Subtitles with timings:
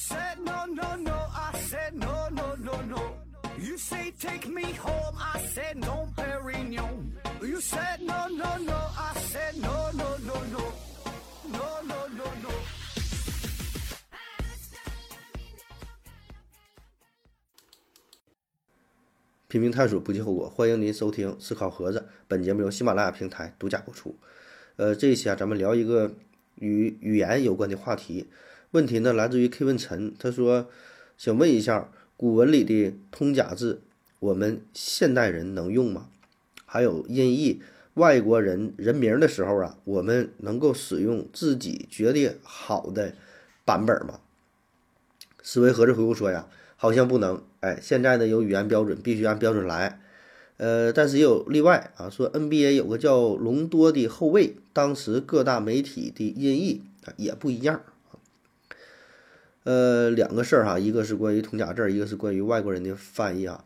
[0.00, 3.02] said no, no, no, I said no, no, no, no.
[3.58, 7.12] You say take me home, I said no, Perignon.
[7.42, 10.72] You said no, no, no, I said no, no, no, no.
[11.52, 12.50] No, no, no, no.
[19.48, 20.48] 拼命探索，不计后果。
[20.48, 24.18] 欢迎您收听《思考盒子》，本节目由喜马拉雅平台独家播出。
[24.76, 26.14] 呃，这一期啊，咱们聊一个
[26.54, 28.30] 与语言有关的话题。
[28.72, 30.68] 问题呢，来自于 K 问陈，他说
[31.18, 33.82] 想问一下，古文里的通假字，
[34.20, 36.08] 我们现代人能用吗？
[36.64, 37.60] 还有音译
[37.94, 43.14] 外国人人名的时候啊，我们能够使用自己觉得好的
[43.64, 44.20] 版本吗？
[45.42, 46.46] 思维盒子回复说呀，
[46.76, 47.42] 好像不能。
[47.58, 50.00] 哎，现在呢有语言标准，必须按标准来。
[50.58, 56.82] 呃，但是也有例外啊，说 NBA 有个叫隆多的后卫，当时各大媒体的音译
[57.16, 57.82] 也不一样。
[59.64, 63.64] 呃，两个事儿哈，一个是关于通假字，一个是关于外国人的翻译啊。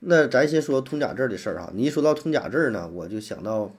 [0.00, 1.70] 那咱先说通假字的事儿哈。
[1.74, 3.74] 你一说到通假字呢，我就想到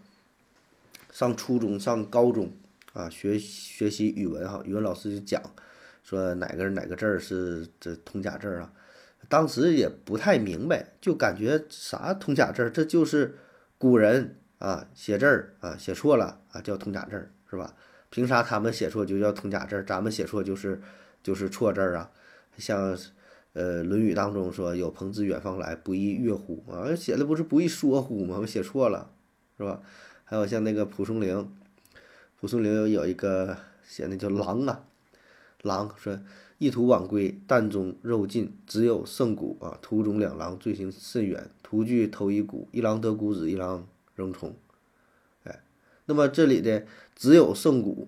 [1.11, 2.51] 上初中、上高中
[2.93, 5.41] 啊，学学习语文哈，语文老师就讲
[6.03, 8.71] 说哪个哪个字儿是这通假字儿啊。
[9.27, 13.35] 当时也不太明白，就感觉啥通假字儿，这就是
[13.77, 17.73] 古人啊写字儿啊写错了啊叫通假字儿是吧？
[18.09, 20.79] 凭啥他们写错就叫通假字儿，咱们写错就是
[21.23, 22.11] 就是错字儿啊？
[22.57, 22.95] 像
[23.53, 26.93] 呃《论语》当中说有朋自远方来，不亦乐乎啊？
[26.93, 28.37] 写的不是不亦说乎吗？
[28.41, 29.09] 我写错了
[29.57, 29.81] 是吧？
[30.25, 31.49] 还有像那个蒲松龄，
[32.39, 33.57] 蒲松龄有一个
[33.87, 34.85] 写的叫狼啊，
[35.61, 36.19] 狼说。
[36.59, 39.77] 一途晚归，担中肉尽，只有剩骨啊！
[39.81, 41.49] 途中两狼，罪行甚远。
[41.61, 43.85] 途具偷一骨，一狼得骨子，一狼
[44.15, 44.55] 仍从。
[45.43, 45.61] 哎，
[46.05, 46.85] 那么这里的
[47.17, 48.07] 只有剩骨，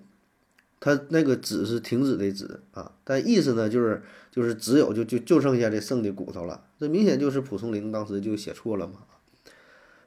[0.85, 6.63] 它那个“止”是停止的“止”啊，但意思呢，就是就是只有就就就剩下这剩的骨头了。
[6.77, 8.99] 这明显就是蒲松龄当时就写错了嘛。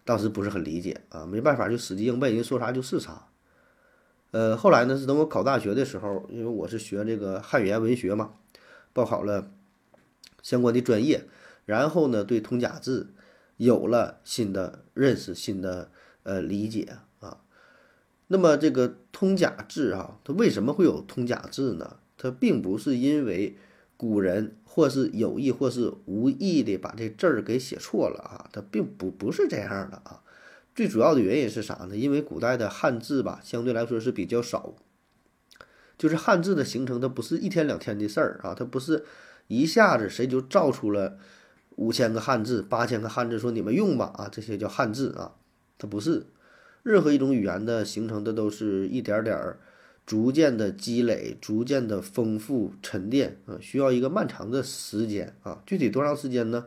[0.05, 3.27] 当时不是很理解啊，没办法，就死记硬背，人说啥就是啥。
[4.31, 8.35] 呃，后来呢是等我考大学的时候，因为我是学这个汉语言文学嘛，
[8.93, 9.51] 报考了
[10.45, 11.25] 相关的专业，
[11.67, 13.09] 然后呢对通假字
[13.57, 15.91] 有了新的认识、新的
[16.23, 16.99] 呃理解。
[18.29, 21.97] 那么这个通假字啊，它为什么会有通假字呢？
[22.17, 23.57] 它并不是因为
[23.97, 30.23] 古人或是有意或是无意的把这字儿给写错了啊，它并不不是这样的啊。
[30.75, 31.97] 最主要的原因是啥呢？
[31.97, 34.75] 因为古代的汉字吧，相对来说是比较少。
[35.97, 39.05] 就是汉字的形成，它不是一天两天的事儿啊，它不是
[39.47, 41.19] 一下子谁就造出了
[41.77, 45.35] 五千个汉字、八千个汉字，说你们用吧啊，这些叫汉字啊，
[45.79, 46.27] 它不是。
[46.89, 49.59] 任何一种语言的形成，的都是一点点儿
[50.07, 55.63] 逐渐的积累、逐渐的丰富沉淀啊，需要一个漫长的时间啊。
[55.67, 56.67] 具体多长时间呢？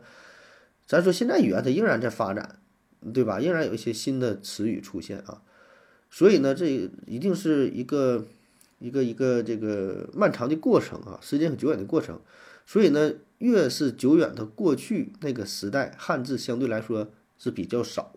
[0.86, 2.58] 咱说现在语言它仍然在发展。
[3.12, 3.40] 对吧？
[3.40, 5.42] 仍然有一些新的词语出现啊，
[6.08, 8.28] 所以呢，这一定是一个
[8.78, 12.20] 一个一个这个漫长的过程啊，时间很久远的过程。
[12.64, 18.14] 所以呢，越是久远的过去那个时代，汉字相对来说是比较少。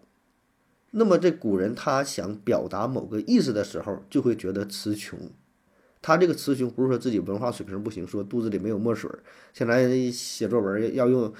[0.98, 5.20] 那么这古人他想表达某个意思的时候，就会觉得词穷。
[6.02, 9.10] 他这个词穷不是说自己文化水平不行，说肚子里没有墨水，
[9.54, 11.34] 现在写作文要用。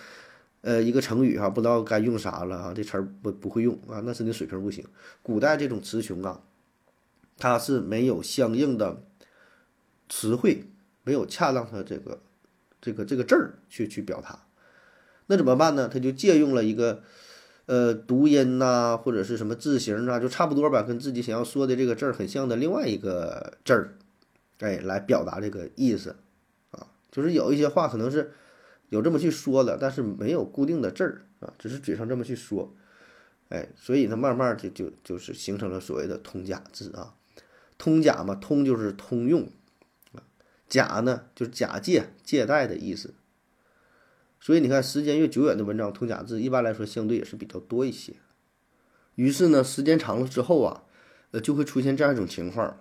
[0.62, 4.84] 呃，一个成语哈，不知道该用啥了啊，这词儿不不会用啊，那是你水平不行。
[5.22, 6.42] 古代这种词穷啊，
[7.38, 9.04] 它是没有相应的
[10.10, 10.66] 词汇，
[11.04, 12.20] 没有恰当的这个
[12.82, 14.48] 这个这个字儿去去表达，
[15.28, 15.88] 那怎么办呢？
[15.88, 17.04] 他就借用了一个
[17.66, 23.98] 呃读音呐，或者是什么字形啊，就差不多吧，跟自己想要说的这个字儿很像的另外一个字儿，
[24.60, 26.16] 哎，来表达这个意思
[26.72, 28.32] 啊，就是有一些话可能是。
[28.90, 32.72] 有这么去说的，但是没有固定的字儿啊，只是嘴上这么去说，
[33.50, 37.16] 哎，所以呢，慢慢就就就是形成了所谓的通假字啊。
[37.80, 39.50] 通假嘛，通就是通用，
[40.70, 43.16] 假呢就是假借、借贷的意思。
[44.46, 48.14] 所以你看，时间越久远的文章，通假字一般来说相对也是比较多一些。
[49.16, 50.84] 于是呢，时间长了之后啊，
[51.32, 52.78] 呃，就会出现这样一种情况，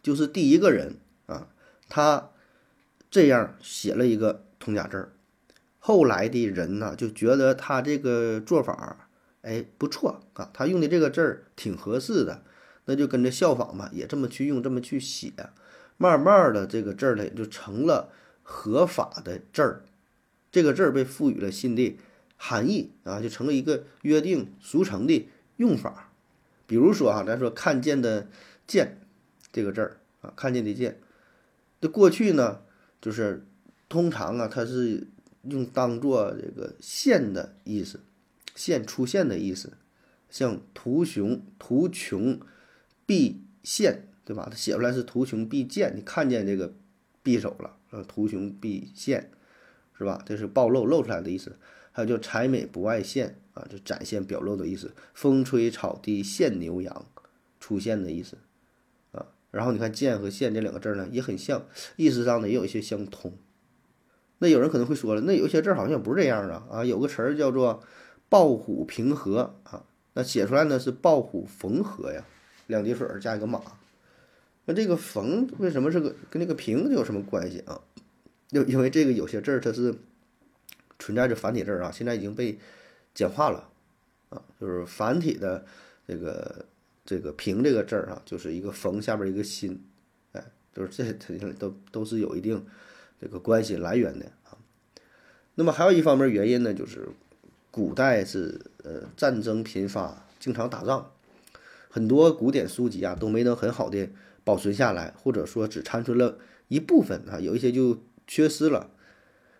[0.00, 0.96] 就是第一个人
[1.26, 1.48] 啊，
[1.90, 2.30] 他
[3.10, 4.46] 这样写了一个。
[4.58, 5.12] 通假字儿，
[5.78, 9.08] 后来的人呢就觉得他这个做法，
[9.42, 12.42] 哎不错啊，他用的这个字儿挺合适的，
[12.86, 15.32] 那就跟着效仿嘛，也这么去用，这么去写，
[15.96, 18.10] 慢慢的这个字儿呢就成了
[18.42, 19.84] 合法的字儿，
[20.50, 21.96] 这个字儿被赋予了新的
[22.36, 26.12] 含义啊，就成了一个约定俗成的用法。
[26.66, 28.28] 比如说啊，咱说看见的
[28.66, 29.00] 见
[29.52, 31.00] 这个字儿啊，看见的见，
[31.80, 32.60] 这过去呢？
[33.00, 33.46] 就是
[33.88, 35.06] 通常啊，它是
[35.42, 38.00] 用当做这个现的意思，
[38.54, 39.74] 现出现的意思，
[40.28, 42.40] 像图穷图穷
[43.06, 44.48] 匕现，对吧？
[44.50, 46.74] 它写出来是图穷匕见，你看见这个
[47.22, 49.30] 匕首了，呃，图穷匕现，
[49.98, 50.22] 是吧？
[50.24, 51.56] 这是暴露露出来的意思。
[51.90, 54.92] 还有就才美不外现啊，就展现表露的意思。
[55.14, 57.06] 风吹草低见牛羊，
[57.58, 58.38] 出现的意思
[59.10, 59.26] 啊。
[59.50, 61.66] 然后你看“见”和“现”这两个字呢，也很像，
[61.96, 63.32] 意思上呢也有一些相通。
[64.38, 67.82] 那有人可能会说了，那有些字好像不是这样啊啊，有个词儿叫做
[68.30, 72.24] “抱虎平和”啊，那写出来呢是“抱虎逢合”呀，
[72.68, 73.60] 两滴水加一个马。
[74.66, 77.80] 那这个“逢”为什么是个跟那个“平”有什么关系啊？
[78.50, 79.94] 因因为这个有些字儿它是
[80.98, 82.58] 存在着繁体字啊，现在已经被
[83.14, 83.68] 简化了
[84.30, 85.64] 啊，就是繁体的
[86.06, 86.64] 这个。
[87.08, 89.82] 这个平这个字儿啊，就是一个逢下边一个心，
[90.32, 92.62] 哎，就是这肯定都都是有一定
[93.18, 94.52] 这个关系来源的啊。
[95.54, 97.08] 那么还有一方面原因呢，就是
[97.70, 101.10] 古代是呃战争频发，经常打仗，
[101.88, 104.10] 很多古典书籍啊都没能很好的
[104.44, 106.36] 保存下来，或者说只残存了
[106.68, 107.96] 一部分啊，有一些就
[108.28, 108.92] 缺失了。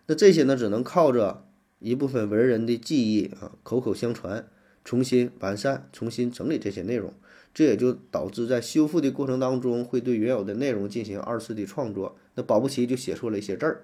[0.07, 1.45] 那这些呢，只能靠着
[1.79, 4.47] 一部分文人的记忆啊，口口相传，
[4.85, 7.13] 重新完善、重新整理这些内容。
[7.51, 13.81] 这也就导致在修复的过程当中，会对原有的内容进行二次的创作，那保不齐就写错了一些字儿，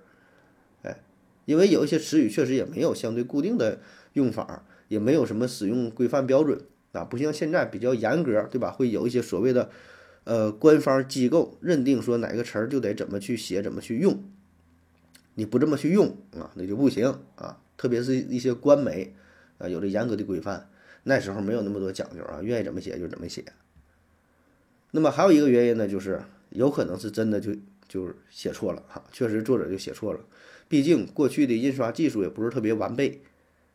[0.83, 0.99] 哎，
[1.45, 3.79] 因为有一些词语确实也没有相对固定的
[4.13, 6.61] 用法，也没有什么使用规范标准
[6.91, 8.71] 啊，不像现在比较严格，对吧？
[8.71, 9.71] 会有一些所谓的
[10.25, 14.23] 呃官方机构认定说哪个词儿就得怎么去写，怎么去用，
[15.35, 19.13] 你不这么去用啊，那就不行啊，特别是一些官媒
[19.57, 20.69] 啊，有着严格的规范。
[21.03, 23.45] 那时候没有那么多讲究啊，愿意怎么写就怎么写。
[24.91, 27.55] 那么还有一个原因呢，就是有可能是真的就
[27.87, 30.19] 就是写错了哈，确实作者就写错了。
[30.67, 33.21] 毕竟过去的印刷技术也不是特别完备，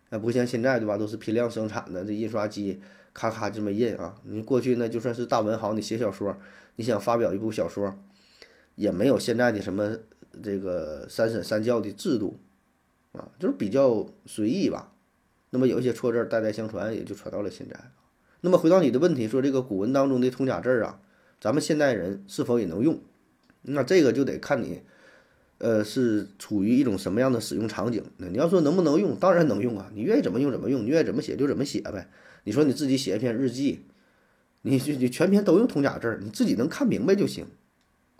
[0.08, 2.80] 那不像现在对吧，都是批量生产的，这印刷机
[3.12, 4.16] 咔咔这么印啊。
[4.24, 6.36] 你过去呢，就算是大文豪，你写小说，
[6.74, 7.96] 你想发表一部小说，
[8.74, 9.98] 也没有现在的什么
[10.42, 12.38] 这个三审三校的制度
[13.12, 14.92] 啊，就是比较随意吧。
[15.50, 17.76] 那么有一些错字代代相传，也就传到了现在。
[18.42, 21.00] 那么回到你的问题，说这个古文当中的通假字啊，
[21.40, 23.00] 咱们现代人是否也能用？
[23.62, 24.80] 那这个就得看你，
[25.58, 28.02] 呃，是处于一种什么样的使用场景。
[28.16, 32.08] 那你要说能不能用，当然能用啊，你愿意怎么用怎么用，你愿意怎么写就怎么写呗。
[32.44, 33.80] 你说你自己写一篇日记，
[34.62, 37.44] 你你全篇都用通假字，你自己能看明白就行，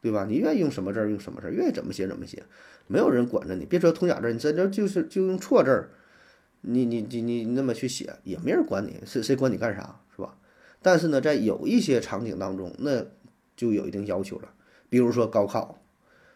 [0.02, 0.25] 对吧？
[0.29, 2.43] 你愿意用什么字儿用什么字儿，愿意怎么写怎么写，
[2.87, 3.64] 没有人管着你。
[3.64, 5.91] 别说通假字儿，你在这就是就用错字儿。
[6.62, 10.37] 你你你你那么去写也没人管你，谁谁管你干啥是吧？
[10.82, 13.05] 但是呢，在有一些场景当中，那
[13.56, 14.50] 就有一定要求了。
[14.88, 15.79] 比如说高考，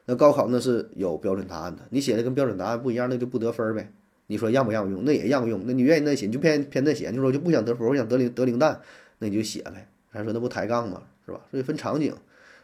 [0.07, 3.93] 那高考那是有标准答案的，你写的跟标准答案不一样，那就不得分呗。
[4.27, 5.05] 你说让不让用？
[5.05, 5.63] 那也让用。
[5.67, 7.11] 那你愿意那写，你就偏偏那写。
[7.11, 8.81] 你说就不想得分，我想得零得零蛋，
[9.19, 9.89] 那你就写呗。
[10.09, 11.03] 还说那不抬杠吗？
[11.27, 11.41] 是吧？
[11.51, 12.15] 所以分场景，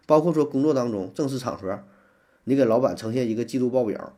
[0.07, 1.85] 包括说工作当中正式场合，
[2.45, 4.17] 你给老板呈现一个季度报表，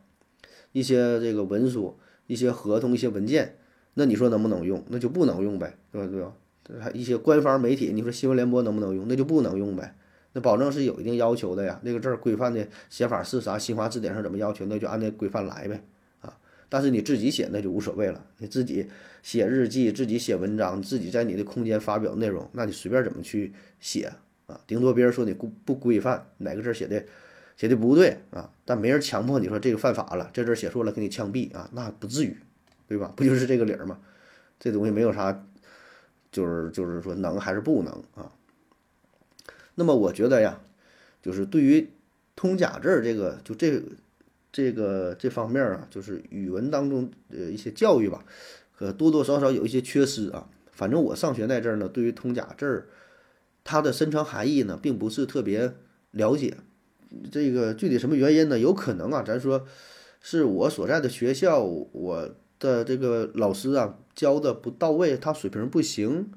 [0.73, 1.96] 一些这个文书。
[2.29, 3.58] 一些合同、一些文件，
[3.94, 4.82] 那你说能不能用？
[4.88, 6.06] 那就不能用呗，对吧？
[6.06, 6.32] 对吧？
[6.81, 9.06] 还一些官方媒体，你说新闻联播能不能用？
[9.08, 9.94] 那就不能用呗。
[10.32, 11.79] 那保证是有一定要求的呀。
[11.82, 13.58] 那个字儿规范的写法是啥？
[13.58, 14.65] 新华字典上怎么要求？
[14.67, 15.82] 那就按那规范来呗。
[16.20, 16.34] 啊，
[16.69, 18.24] 但是你自己写那就无所谓了。
[18.39, 18.86] 你自己
[19.22, 24.10] 写日记、自己写文章、自己在你的空间发表内容，那你随便怎么去写
[24.52, 24.60] 啊？
[24.66, 27.02] 顶多别人说你不不规范，哪个字写的？
[27.54, 32.36] 写的不对啊，但没人强迫你说这个犯法了，这字写错了给你枪毙啊，那不至于，
[32.88, 33.12] 对吧？
[33.14, 34.00] 不就是这个理儿吗？
[34.58, 35.44] 这东西没有啥，
[36.32, 38.32] 就是就是说能还是不能啊？
[39.74, 40.60] 那么我觉得呀，
[41.22, 41.88] 就是对于
[42.34, 43.82] 通假字这个，就这
[44.50, 48.24] 这个这方面啊，就是语文当中呃一些教育吧，
[48.78, 50.48] 呃多多少少有一些缺失啊。
[50.72, 52.86] 反正我上学那阵儿呢，对于通假字儿，
[53.64, 55.74] 它的深层含义呢，并不是特别
[56.10, 56.56] 了解。
[57.31, 58.58] 这个具体什么原因呢？
[58.58, 59.66] 有可能啊，咱说
[60.20, 66.31] 是我所在的学校，我的这个老师啊教的不到位，他水平不行，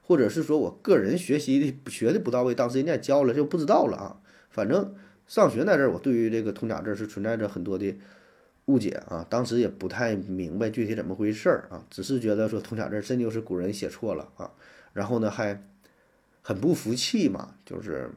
[0.00, 4.20] 或者是说我个人学习的学的不到位，当时人家教了就不知道了啊。
[4.48, 4.94] 反正
[5.26, 7.94] 上学那阵儿，我对于这个通假字是存在着很多的
[8.66, 14.50] 误解啊，当时也不太明白具体怎么回事儿啊，只是觉得说通假字真就是古人写错了啊，
[14.92, 15.62] 然后呢还
[16.42, 18.10] 很不服气嘛，就是。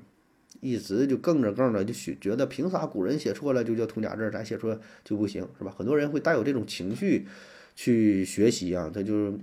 [0.62, 5.72] 一直就更着更的，就觉觉得凭啥古人写错了就叫通假字，咱写错就不行，是吧？
[5.78, 7.28] 很多人会带有这种情绪
[7.76, 9.38] 去学习啊，他就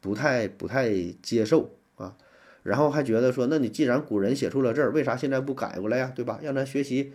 [0.00, 2.16] 不太不太接受啊，
[2.64, 6.12] 然后还觉得说，那你既然古人写错了字，为啥现在不改过来呀？
[6.12, 6.40] 对吧？
[6.42, 7.12] 让咱学习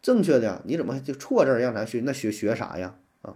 [0.00, 2.00] 正确的呀，你怎么就错字让咱学？
[2.02, 2.94] 那学学啥呀？
[3.22, 3.34] 啊，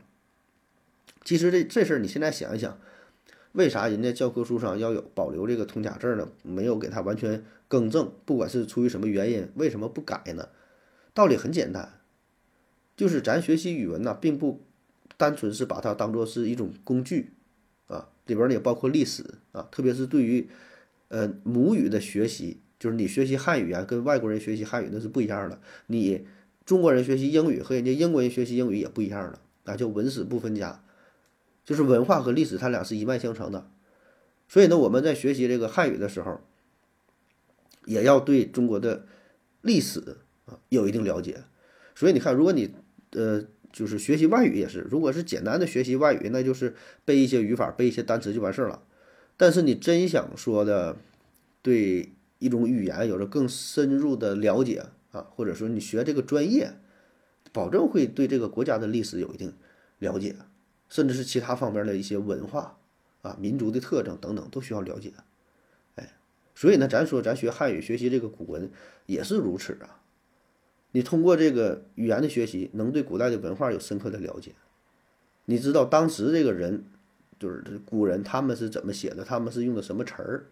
[1.25, 2.78] 其实这这事儿你现在想一想，
[3.52, 6.28] 为啥人家教科书上要有保留这个通假字呢？
[6.42, 10.48] 没有给它完全更正，不管是出于什么原因，为什么不改呢？
[11.14, 12.00] 道理很简单，
[12.96, 14.62] 就是咱学习语文呢，并不
[15.16, 17.32] 单纯是把它当做是一种工具
[17.86, 20.48] 啊，里边呢也包括历史啊，特别是对于
[21.08, 26.26] 呃母语的学习，就是你学习汉语啊，跟外国人学习汉语那是不一样的，你。
[26.68, 30.84] 中国人学习英语和人家英国人学习英语也不一样了，啊，叫文史不分家，
[31.68, 33.70] 就是文化和历史它俩是一脉相承的。
[34.48, 36.40] 所以呢，我们在学习这个汉语的时候，
[37.84, 39.04] 也要对中国的
[39.60, 41.44] 历史啊有一定了解。
[41.94, 42.75] 所以你看，如果你
[43.10, 48.82] 呃就是学习外语也是，如果是简单的学习外语，那就是背一些语法、背一些单词就完事儿了。
[49.37, 50.96] 但是你真想说的
[51.60, 54.87] 对一种语言有着更深入的了解。
[55.10, 56.70] 啊，或者说你学这个专业，
[57.50, 59.54] 保证会对这个国家的历史有一定
[59.98, 60.37] 了解，
[60.88, 62.78] 甚至是其他方面的一些文化
[63.23, 65.12] 啊、民族的特征等等都需要了解。
[65.97, 66.14] 哎，
[66.54, 68.71] 所以呢，咱说咱学汉语学习这个古文
[69.07, 70.00] 也是如此啊。
[70.92, 74.54] 你通过这个语言的学习，能对古代的文化有深刻的了解。
[75.45, 76.85] 你知道当时这个人
[77.38, 80.47] 就是古人他们是怎么写的，他们是用的什么词儿。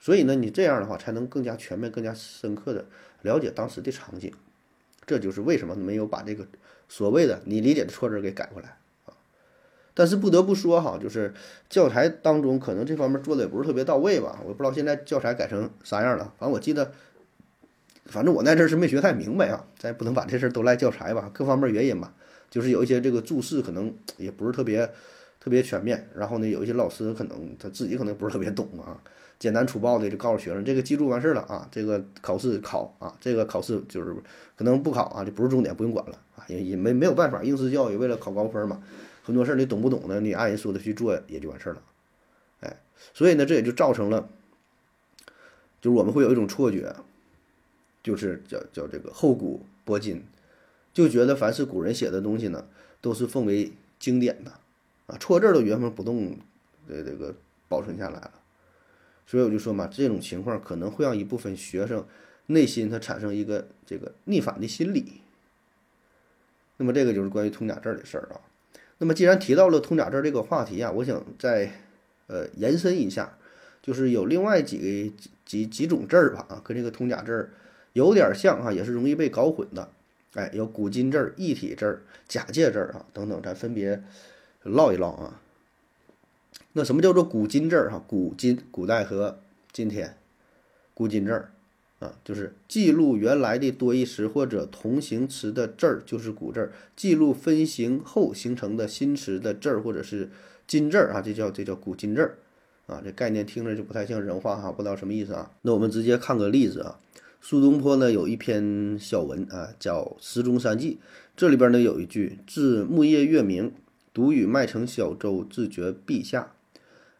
[0.00, 2.86] 所以呢，你这样的话才能更加全面、更加深刻的
[3.20, 4.32] 了解当时的场景。
[5.12, 6.46] 这就是为什么没有把这个
[6.88, 9.12] 所谓的你理解的错字给改过来啊。
[9.92, 11.34] 但是不得不说哈，就是
[11.68, 14.40] 教材当中可能这方面做的也不是特别到位吧。
[14.42, 16.32] 我不知道现在教材改成啥样了。
[16.38, 16.92] 反正我记得，
[18.06, 19.66] 反正我那阵是没学太明白啊。
[19.78, 22.14] 咱也不能把这事都赖教材吧，各方面原因吧，
[22.48, 24.90] 就是有一些这个注释可能也不是特别
[25.38, 26.08] 特别全面。
[26.16, 28.96] 然后呢，有一些老师可能他自己可能不是特别懂啊。
[29.42, 34.14] 简单粗暴的就告诉学生，这个记住完事儿了啊，这个考试考啊，这个考试就是
[34.54, 38.80] 可能不考啊，就不是重点，不用管了啊，也也没没有办法，应试教育为了考高分嘛，
[39.24, 40.20] 很多事儿你懂不懂呢？
[40.20, 41.82] 你按人说的去做也就完事儿了，
[42.60, 42.76] 哎，
[43.12, 44.28] 所以呢，这也就造成了，
[45.80, 46.94] 就是我们会有一种错觉，
[48.00, 50.22] 就是叫叫这个厚古薄今，
[50.94, 52.64] 就觉得凡是古人写的东西呢，
[53.00, 54.52] 都是奉为经典的
[55.08, 56.36] 啊，错字都原封不动
[56.86, 57.34] 的这个
[57.68, 58.30] 保存下来了。
[59.26, 62.04] 所以我就说嘛，这种情况可能会让一部分学生
[62.46, 65.20] 内心他产生一个这个逆反的心理。
[66.76, 68.40] 那么这个就是关于通假字的事儿啊。
[68.98, 71.70] 那么既然提到了通假字这个话题啊，我想再
[72.28, 73.36] 呃延伸一下，
[73.82, 75.14] 就是有另外几个
[75.44, 77.50] 几几种字儿吧啊，跟这个通假字
[77.92, 79.90] 有点像啊，也是容易被搞混的。
[80.34, 84.02] 哎，有古今字、异体字、假借字啊等等，咱分别
[84.62, 85.41] 唠一唠啊。
[86.74, 88.02] 那什么叫做古今字儿哈？
[88.06, 89.38] 古今古代和
[89.72, 90.16] 今天，
[90.94, 91.52] 古今字儿
[91.98, 100.30] 啊，就是记录原来的多义词或者同形词的字儿，就是古字儿；记录分形后形成的新词的字儿，或者是
[100.66, 102.38] 今字儿啊，这叫这叫古今字儿
[102.86, 103.02] 啊。
[103.04, 105.50] 这概念听着就不太像人话哈，不知道什么意思啊。
[105.60, 106.98] 那我们直接看个例子啊。
[107.42, 111.00] 苏东坡呢有一篇小文啊，叫《石中山记》，
[111.36, 113.72] 这里边呢有一句：“自木叶月明，
[114.14, 116.52] 独与麦城小舟，自觉陛下。”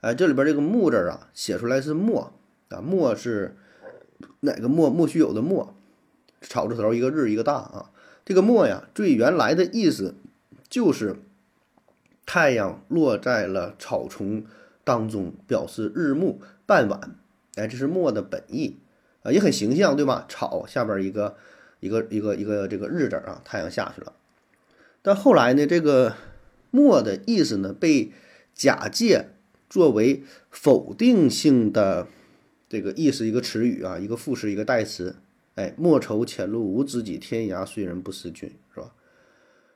[0.03, 2.33] 哎，这里边这个“木”字啊，写出来是“墨”
[2.71, 3.55] 啊，“墨”是
[4.41, 4.91] 哪个“墨”？
[4.91, 5.77] 莫须有的“墨”，
[6.43, 7.93] 草字头一个日一个大啊。
[8.25, 10.17] 这个“墨”呀，最原来的意思
[10.69, 11.15] 就是
[12.27, 14.45] 太阳落在了草丛
[14.83, 17.15] 当中，表示日暮傍晚。
[17.55, 18.79] 哎，这是“墨”的本意
[19.23, 20.27] 啊，也很形象，对吧？
[20.29, 21.37] 草下边一个
[21.79, 24.13] 一个一个一个这个日字啊，太阳下去了。
[25.01, 26.17] 但后来呢，这个
[26.73, 28.11] “墨”的意思呢，被
[28.53, 29.29] 假借。
[29.73, 32.07] 作为否定性的
[32.69, 35.17] 这个意思，一个词语啊，一个副词，一个代词，
[35.55, 38.93] 哎，莫愁前路无知己，天涯虽人不识君，是吧？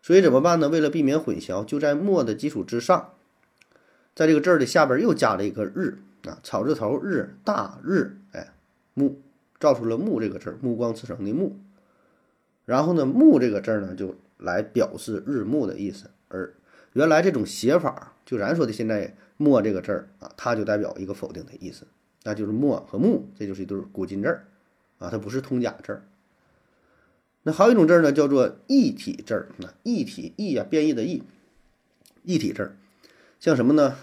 [0.02, 0.68] 所以怎么办呢？
[0.68, 3.14] 为了避免混淆，就在莫的基础之上，
[4.14, 8.52] 在这个字儿的下边又加了一个日啊，草字头日，大日，哎，
[8.92, 9.22] 目，
[9.58, 11.58] 造出了目这个字儿，目光赤诚的目。
[12.66, 16.10] 然后呢，目这个字儿呢，就来表示日暮的意思。
[16.28, 16.52] 而
[16.92, 19.16] 原来这种写法，就咱说的现在。
[19.38, 21.86] 墨这个字儿啊，它就代表一个否定的意思，
[22.22, 24.46] 那就是墨和木，这就是一对古今字儿
[24.98, 26.02] 啊，它不是通假字儿。
[27.42, 29.48] 那还有一种字儿呢，叫做异体字儿。
[29.58, 31.22] 那异体异啊，变异的异，
[32.22, 32.76] 异体字儿，
[33.38, 33.96] 像什么呢？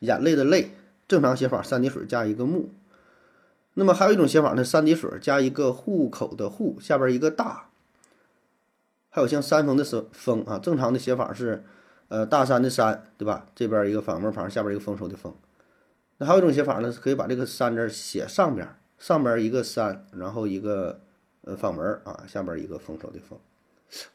[0.00, 0.72] 眼泪的泪，
[1.08, 2.68] 正常写法三点水加一个木。
[3.74, 7.70] 那么还有一种写法呢，三点水加一个户口的户，下边一个大。
[9.08, 11.64] 还有像山峰的峰啊，正常的写法是。
[12.08, 13.46] 呃，大山的山，对吧？
[13.54, 15.34] 这边一个反木旁，下边一个丰收的丰。
[16.18, 18.66] 那还有一种写法呢，是可以把这个山字写上边，
[18.98, 21.00] 上边一个山，然后一个
[21.42, 23.38] 呃房门啊，下边一个丰收的丰。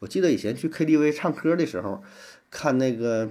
[0.00, 2.02] 我记得以前去 KTV 唱歌的时候，
[2.50, 3.28] 看那个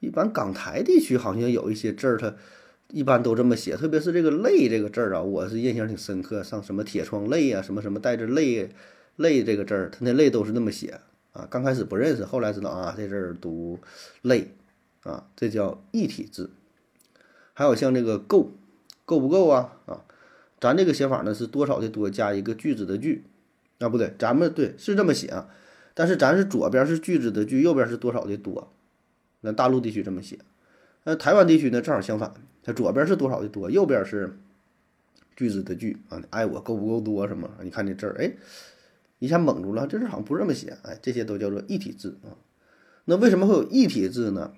[0.00, 2.34] 一般港台地区好像有一些字儿，它
[2.88, 6.42] 一般都这么写，特别是这个“泪”这个字儿啊，我是印象挺深刻。
[6.42, 8.70] 像什么铁窗泪啊，什么什么带着泪
[9.16, 11.00] “泪”这个字儿，它那“泪”都是那么写
[11.34, 11.46] 啊。
[11.50, 13.78] 刚开始不认识，后来知道啊，这字儿读
[14.22, 14.54] “泪”
[15.04, 16.50] 啊，这叫异体字。
[17.52, 18.52] 还有像这个“够”，
[19.04, 19.76] 够不够啊？
[19.84, 20.04] 啊，
[20.58, 23.24] 咱这个写法呢是多少的多加一个句子的句。
[23.80, 25.50] 啊，不对，咱们对是这么写啊，
[25.94, 28.72] 但是咱是左边是句子的句，右边是多少的多。
[29.40, 30.38] 那大陆地区这么写，
[31.02, 34.38] 那台湾地区呢正好相反，它左边是多少的多，右边是
[35.36, 36.22] 句子的句啊。
[36.30, 37.50] 爱我够不够多什么？
[37.62, 38.32] 你看这字儿，哎，
[39.24, 40.76] 一下蒙住了，这字好像不是这么写。
[40.82, 42.36] 哎，这些都叫做异体字啊。
[43.06, 44.52] 那为什么会有异体字呢？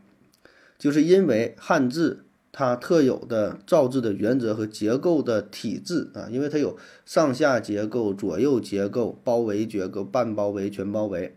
[0.79, 2.23] 就是因为汉字。
[2.59, 11.37] 它特有的造字的原则和结构的体制啊，因为它有上下结构、左右结构、包围结构、半包围、全包围。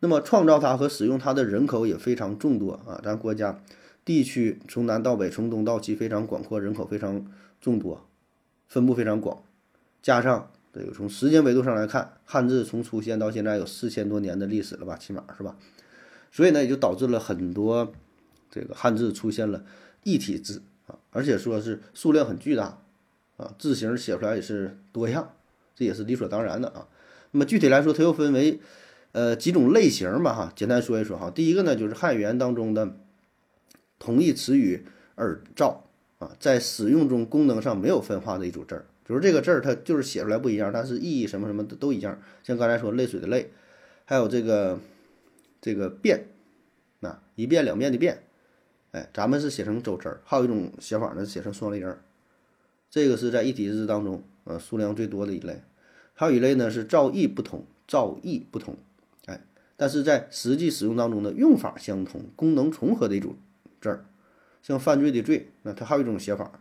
[0.00, 3.62] 那么创造它和使用它的人口也非常众多啊，咱国家
[4.04, 7.24] 地区从南到北、从东到西非常广阔，人口非常
[7.58, 8.06] 众多，
[8.68, 9.42] 分布非常广。
[10.02, 15.56] 加上这个从时间维度上来看，汉字从出现到现在有四千多年的历史了吧，起码是吧？
[16.32, 17.92] 所以呢，也就导致了很多
[18.50, 19.64] 这个汉字出现了。
[20.02, 22.82] 异体字啊，而且说是数量很巨大，
[23.36, 25.32] 啊，字形写出来也是多样，
[25.74, 26.88] 这也是理所当然的啊。
[27.30, 28.60] 那么具体来说，它又分为
[29.12, 30.52] 呃几种类型嘛哈。
[30.54, 32.96] 简单说一说哈，第一个呢就是汉语言当中的
[33.98, 35.84] 同义词语耳照
[36.18, 42.20] 啊，在使用中功能上没有分化的一组字儿，比如这个字儿它就是写出来不一样，但是意义什么什么的都一样。
[42.42, 43.50] 像刚才说泪水的泪，
[44.04, 44.80] 还有这个
[45.60, 46.26] 这个变，
[47.00, 48.22] 啊一变两变的变。
[48.92, 51.98] 哎，咱们是写成周字儿，还有一种写法呢，写成双立人儿，
[52.88, 55.62] 这个是在一体字当中，呃，数量最多的一类。
[56.14, 58.76] 还有一类呢是造诣不同，造诣不同，
[59.26, 59.40] 哎，
[59.76, 63.34] 但是在实际使用当中的，用法相同，功能重合的一种
[63.80, 64.04] 字儿，
[64.62, 66.60] 像犯罪的罪，那它还有一种写法，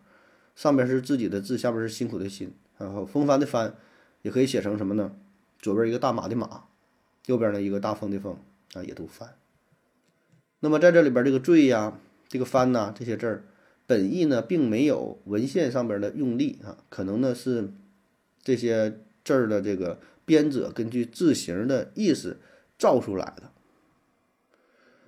[0.56, 3.76] 上边是自己的字，下边是辛苦的辛，然后风帆的帆，
[4.22, 5.16] 也可以写成什么呢？
[5.60, 6.66] 左边一个大马的马，
[7.26, 8.38] 右边呢一个大风的风，
[8.74, 9.36] 啊，也都帆。
[10.60, 12.00] 那么在这里边这个坠呀。
[12.30, 13.44] 这个“翻”呐，这些字儿，
[13.86, 17.72] 本意呢并没有文献上边的用力啊，可能呢是
[18.42, 22.39] 这些字儿的这个编者根据字形的意思
[22.80, 23.52] 造出来的。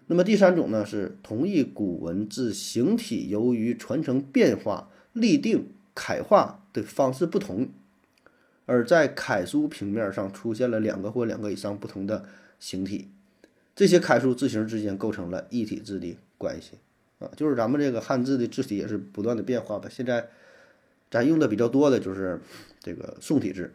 [0.06, 7.70] 那么第三种呢是同一古文字形体，由于传承变化、立定、楷画的方式不同，
[8.66, 12.26] 而在楷书平面上出现了两个或两个以上不同的
[12.60, 13.10] 形体，
[13.74, 16.74] 这些楷书字形之间构成了一体字的关系。
[17.20, 19.90] 啊，就是咱们这个汉字的字体也是不断的变化的。
[19.90, 20.28] 现在
[21.10, 22.42] 咱用的比较多的就是
[22.82, 23.72] 这个宋体字，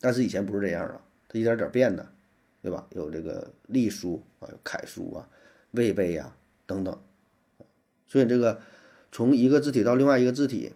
[0.00, 2.06] 但是以前不是这样啊，它一点点变的，
[2.60, 2.86] 对吧？
[2.90, 5.26] 有这个隶书啊，有楷书啊，
[5.70, 6.30] 魏碑呀
[6.66, 7.00] 等等。
[8.06, 8.60] 所以这个
[9.12, 10.72] 从一个字体到另外一个字体，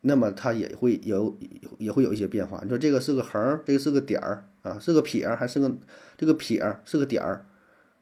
[0.00, 1.38] 那么它也会有
[1.78, 2.58] 也会有一些变化。
[2.64, 5.76] 你说这个是个横，这个是个点儿啊，是个撇还是个
[6.16, 7.46] 这个撇是个点儿？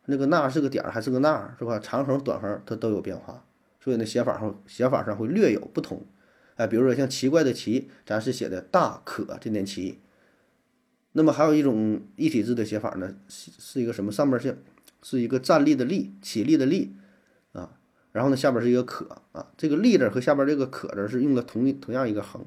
[0.07, 1.79] 那个捺是个点儿还是个捺是吧？
[1.79, 3.45] 长横短横它都有变化，
[3.81, 6.07] 所以呢写法上写法上会略有不同。
[6.57, 9.99] 哎，比如说像奇怪的奇，咱是写的大可这念奇。
[11.13, 14.13] 那么还有一种一体字的写法呢，是是一个什么？
[14.13, 14.63] 上面是
[15.03, 16.95] 是一个站立的立，起立的立，
[18.15, 22.47] 然后呢下边是一个可啊，这个立字和下边这个可字是用的同同样一个横。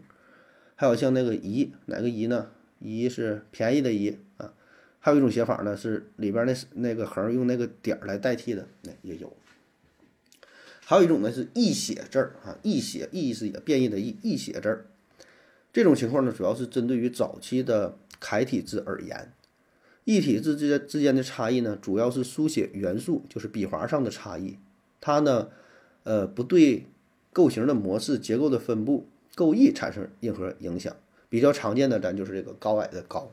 [0.75, 2.47] 还有像那个宜，哪个宜呢？
[2.80, 4.53] 宜是便宜的宜啊。
[5.01, 9.36] 还有一种写法呢，是里边那那个横用那个点儿来代替的，那也有。
[10.86, 14.86] 还有一种呢是异写字儿啊，异写意是也变异的异异写字儿。
[15.73, 19.34] 这种情况呢，主要是针对于早期的楷体字而言。
[20.06, 24.58] 异体字之间之间的差异呢，主要是书写元素，就是笔划上的差异。
[25.02, 25.50] 它呢，
[26.04, 26.86] 呃，不对
[27.34, 30.96] 构型的模式、结构的分布、构意产生任何影响。
[31.30, 33.32] 比较常见的，咱就是这个高矮的高。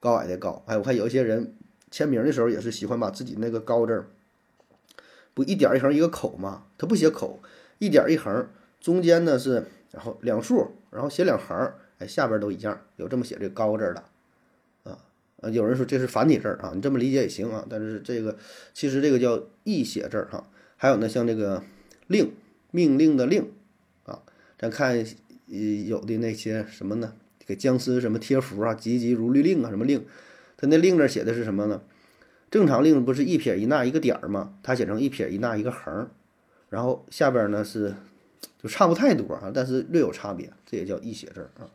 [0.00, 1.54] 高矮的高，哎，我看有一些人
[1.90, 4.06] 签名的时候也是喜欢把自己那个高字儿，
[5.34, 7.40] 不一点一横一个口嘛，他不写口，
[7.80, 8.46] 一点一横，
[8.80, 14.04] 中间呢是然后两竖，然后写两横，哎，下边都一样，有这么写这高字的，
[14.84, 15.00] 啊，
[15.50, 18.36] 有人说这是繁体字啊，你这么理解也行啊，但是这个
[18.72, 21.62] 其实这个叫异写字哈，还有呢像这个
[22.06, 22.32] 令
[22.70, 23.50] 命令的令
[24.04, 24.22] 啊，
[24.56, 25.04] 咱看
[25.86, 27.12] 有的那些什么呢？
[27.44, 30.06] 给僵尸什么贴符啊，急急如律令啊，什么令？
[30.56, 31.82] 他那令字写的是什么呢？
[32.50, 34.54] 正常令不是一撇一捺一个点儿吗？
[34.62, 36.08] 他写成一撇一捺一个横，
[36.68, 37.94] 然后下边呢是
[38.62, 41.68] 就差不太多啊，但是略有差别，这也叫异写字啊。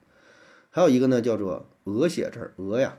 [0.69, 2.97] 还有一个呢叫做俄写字儿，俄呀，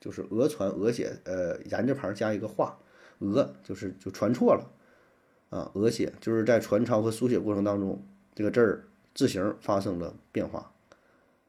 [0.00, 2.78] 就是讹传讹写，呃，言字旁加一个画，
[3.18, 4.70] 俄就是就传错了
[5.52, 8.02] 啊，俄写就是在传抄和书写过程当中，
[8.34, 8.84] 这个字儿
[9.14, 10.72] 字形发生了变化。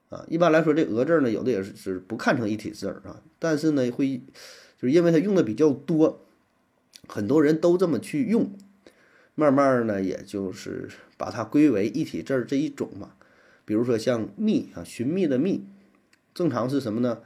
[0.09, 4.17] 啊，一般来说，这“俄”字呢，有的也是是不看成一体字儿啊，但是呢，会
[4.77, 6.19] 就是因为它用的比较多，
[7.07, 8.51] 很多人都这么去用，
[9.35, 13.13] 慢慢呢，也就是把它归为一体字儿这一种嘛。
[13.65, 15.65] 比如说像“密”啊，寻觅的“觅”，
[16.35, 17.19] 正常是什么呢？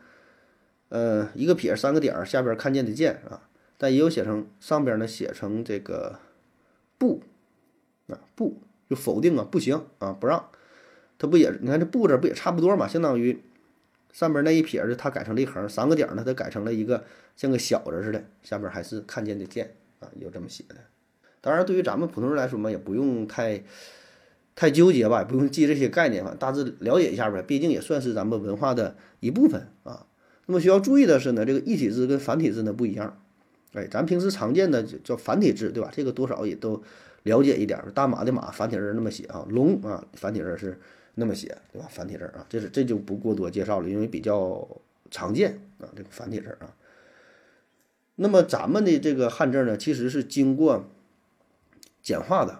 [0.89, 6.19] 呃，一个撇三个点儿，下边看见的“见”啊，但也有写成上边呢写成这个
[6.97, 7.21] “不”
[8.07, 10.49] 啊，“不”就否定啊，不行啊，不让。
[11.19, 11.51] 它不也？
[11.61, 12.87] 你看这“不”字不也差不多嘛？
[12.87, 13.39] 相当于
[14.13, 17.03] 上边那一撇儿，它改成了一横；三个点儿呢，它改成了一个
[17.35, 20.75] 像个小字似的，下边还是看见的“见”啊，有这么写的。
[21.41, 23.63] 当然，对于咱们普通人来说嘛，也不用太
[24.55, 27.41] 太纠结吧，也不用记这些概念嘛，大致了解一下呗。
[27.41, 30.05] 毕竟也算是咱们文化的一部分啊。
[30.45, 33.19] 那么需要注意的是呢，这个异体字跟繁体字呢不一样。
[33.73, 35.89] 哎，咱平时常见的叫繁体字，对吧？
[35.93, 36.81] 这个多少也都
[37.23, 37.81] 了解一点。
[37.93, 40.79] 大马的“马”繁体字那么写啊，“龙”啊繁体字是。
[41.19, 41.87] 那么写对吧？
[41.89, 44.67] 繁体字啊，这是这就不过多介绍了，因为比较
[45.09, 46.75] 常见啊，这个繁体字啊。
[48.17, 50.87] 那么咱们的这个汉字呢，其实是经过
[52.03, 52.59] 简化的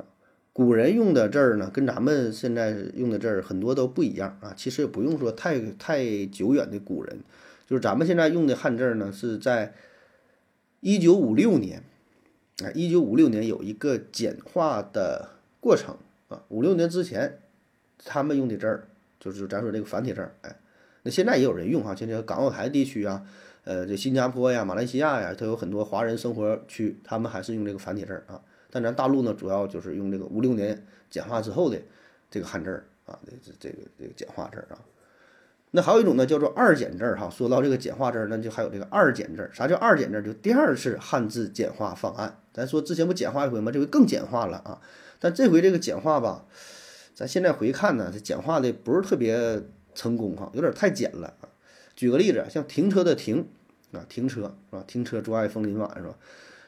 [0.00, 0.06] 啊。
[0.52, 4.54] 古人用的字儿呢，跟咱们现在用的字儿很多都不一样啊。
[4.56, 7.18] 其实也不用说太太久远的古人，
[7.66, 9.74] 就是咱们现在用的汉字呢，是在
[10.86, 11.82] 一九五六年
[12.62, 15.96] 啊，一九五六年有一个简化的过程
[16.28, 17.40] 啊，五六年之前。
[18.04, 18.86] 他们用的字儿
[19.18, 20.56] 就是咱说这个繁体字儿，哎，
[21.02, 23.26] 那现在也有人用哈，现在港澳台地区啊，
[23.64, 28.40] 呃，这新加坡呀、马来西亚呀，它有很多华人生活区，他们还是用这个繁体字儿啊。
[28.70, 31.80] 但咱大陆呢，主要就是用这个五六年简化之后的
[32.30, 34.78] 这个汉字儿啊，这这这个这个简化字儿啊。
[35.76, 37.28] 那还有一种呢，叫做二简字儿哈。
[37.28, 39.50] 说到这个简化字儿，那就还有这个二简字儿。
[39.52, 40.22] 啥叫二简字儿？
[40.22, 42.38] 就第二次汉字简化方案。
[42.54, 43.70] 咱说之前不简化一回吗？
[43.70, 44.80] 这回更简化了啊。
[45.20, 46.46] 但这回这个简化吧。
[47.14, 49.62] 咱现在回看呢，这简化的不是特别
[49.94, 51.52] 成功哈，有点太简了啊。
[51.94, 53.46] 举个例子，像停车的停
[53.92, 54.82] 啊，停车是吧？
[54.86, 56.14] 停车坐爱枫林晚是吧？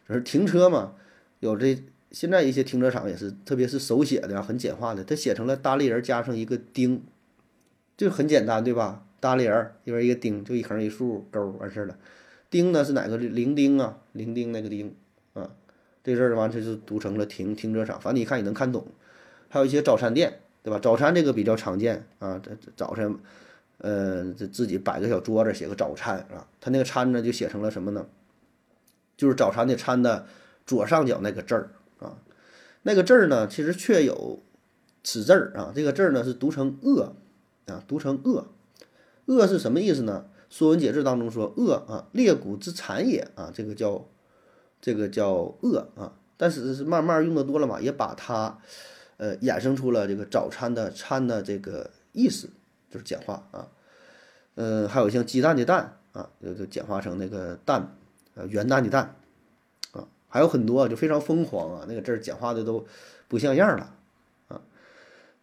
[0.07, 0.93] 就是停车嘛。
[1.41, 7.03] 有这现在一些停车场也是，特别是手写的啊很简化的，它写成了搭立人加上一个丁，
[7.99, 9.05] 就很简单对吧？
[9.21, 11.99] 搭立人一边一个丁，就一横一竖勾完事儿了。
[12.49, 13.99] 丁呢是哪个零丁啊？
[14.13, 14.95] 零丁那个丁
[15.35, 15.51] 啊，
[16.05, 18.87] 这字儿完它就读成了停停车场，反正你看也能看懂。
[19.49, 20.79] 还有一些早餐店，对吧？
[20.79, 23.19] 早餐这个比较常见啊，这早晨，
[23.79, 26.47] 呃，这自己摆个小桌子，写个早餐啊。
[26.61, 28.07] 他那个餐呢，就写成了什么呢？
[29.17, 30.27] 就是早餐的餐的
[30.65, 32.19] 左上角那个字儿啊。
[32.83, 34.41] 那个字儿呢，其实确有
[35.03, 35.73] 此字儿啊。
[35.75, 37.17] 这个字儿呢是读成恶
[37.69, 38.47] 啊，读成恶。
[39.27, 40.25] 恶是什么意思呢？
[40.57, 44.07] 《说文解字》当中说恶啊，裂谷之残也啊，这个叫
[44.81, 46.15] 这个叫恶啊。
[46.37, 48.59] 但是是慢慢用的多了嘛，也把它。
[49.21, 52.51] 呃，衍生出了这个早餐的餐的这个意思，
[52.89, 53.67] 就是简化啊。
[54.55, 57.97] 嗯，还有像鸡蛋的蛋啊，就就简化成那个蛋，
[58.37, 59.17] 呃，元旦的蛋
[59.91, 62.87] 啊，还有很多就非常疯狂啊，那个字儿简化的都
[63.27, 63.93] 不像样了。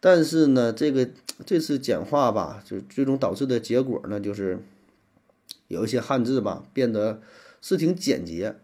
[0.00, 1.08] 但是呢，这个
[1.44, 4.58] 这次简化吧，就最终导致的结果呢，就是
[5.68, 7.20] 有一些汉字吧变得
[7.60, 8.56] 是挺简洁，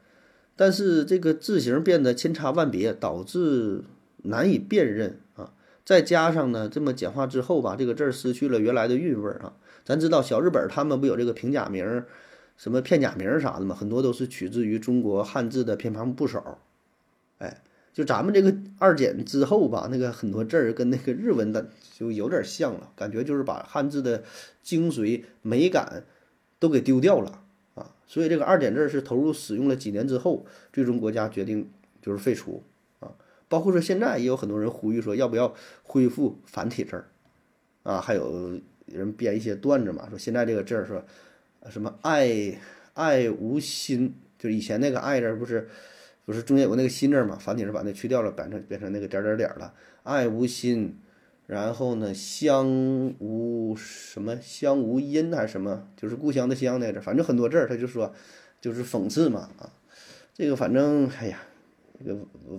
[0.57, 3.85] 但是这个字形变得千差万别，导致。
[4.25, 5.53] 难以辨认啊，
[5.85, 9.55] 再加上呢，这么简化之后吧，这个字儿失去了原来的韵味儿啊。
[9.85, 12.05] 咱知道小日本他们不有这个平假名、
[12.57, 13.75] 什么片假名啥的吗？
[13.75, 16.57] 很多都是取自于中国汉字的偏旁部首。
[17.39, 24.25] 哎，就咱们这个二简之后吧，那个很多字儿跟那个日文的就有点像了，感觉就是把汉字的
[24.63, 26.05] 精髓美感
[26.59, 27.43] 都给丢掉了
[27.75, 27.95] 啊。
[28.07, 32.63] 所以这个二简字是投入使用了几年之后，最终国家决定就是废除
[33.01, 33.13] 啊。
[33.49, 37.05] 包括说现在也有很多人呼吁说要不要恢复繁体字儿，
[37.83, 41.05] 啊，还有人编一些段子嘛，说现在这个字儿说
[41.69, 42.59] 什么爱
[42.95, 45.69] 爱无心，就是以前那个爱字不是
[46.25, 50.99] 不是中间有个那个心字嘛，繁体字把那去掉了，变成变成那个点点点了，爱无心，
[51.47, 52.67] 然后呢乡
[53.19, 58.15] 无什么乡无音还是什么，就是故乡的乡那个，反正很多字儿他就说
[58.61, 59.73] 就是讽刺嘛啊，
[60.35, 61.43] 这个反正哎呀。
[62.05, 62.19] 这个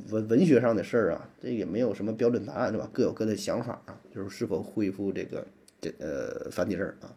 [0.09, 2.89] 文文学上的事儿啊，这也没有什么标准答案，是吧？
[2.93, 5.45] 各有各的想法啊，就是是否恢复这个
[5.81, 7.11] 这呃繁体字儿啊。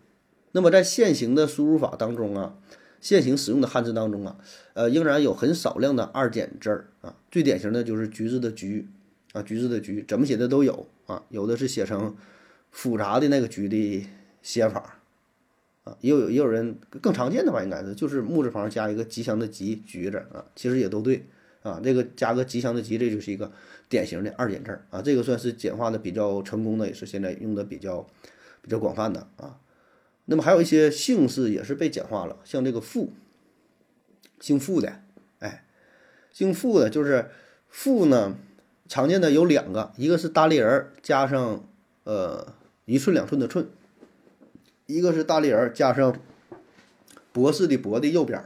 [0.51, 2.59] 那么在现行的输入法当中啊，
[3.07, 4.37] 现行使用的汉字当中啊，
[4.75, 7.15] 呃，仍然有很少量的二简字儿啊。
[7.31, 8.89] 最典型的就是橘子的橘
[9.33, 12.17] 啊，橘子的橘怎么写的都有啊，有的是写成
[12.73, 14.05] 复杂的那个橘的
[14.43, 14.99] 写法
[15.85, 21.25] 啊，也有也有人更常见的吧，应该是就是木字旁加一个吉祥的吉，橘子啊，其实也都对
[21.63, 21.81] 啊。
[21.85, 23.53] 这个加个吉祥的吉，这就是一个
[23.89, 28.05] 典型的二简字儿啊，这个算是简化的比较成功的，也是现在用的比较
[28.63, 29.61] 比较广泛的啊。
[30.29, 33.13] 那么还有一些姓氏也是被简化了，像这个傅，
[34.41, 35.01] 姓傅的，
[35.39, 35.65] 哎，
[36.33, 37.31] 姓傅的，就是
[37.69, 38.37] 傅呢，
[38.89, 41.65] 常见的有两个，一个是大立人加上
[42.03, 42.55] 呃
[42.87, 43.69] 一寸两寸的寸，
[44.87, 46.19] 一个是大立人加上
[47.33, 48.45] 博士的博的右边，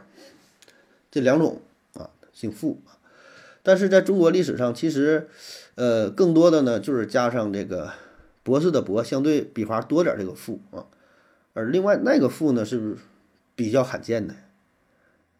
[1.10, 1.62] 这两种
[1.94, 2.82] 啊，姓傅。
[3.62, 5.28] 但是在中国历史上，其实
[5.76, 7.92] 呃更多的呢就是加上这个
[8.42, 10.84] 博士的博，相对笔画多点这个傅啊。
[11.52, 12.96] 而另外那个傅呢是
[13.56, 14.34] 比较罕见的，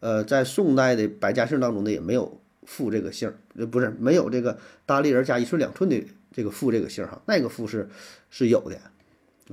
[0.01, 7.89] 呃，在宋代的百家姓当中呢也没有傅这个姓，呃，不是没有这个大立人加一寸两寸的这个傅这个姓哈，那个傅是
[8.29, 8.75] 是有的，